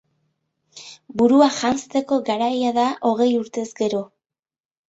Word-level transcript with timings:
Burua 1.21 1.49
janzteko 1.59 2.19
garaia 2.31 2.73
da 2.79 2.87
hogei 3.11 3.31
urtez 3.45 3.71
gero 3.83 4.01